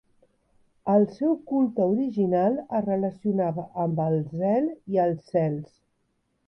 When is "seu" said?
1.17-1.35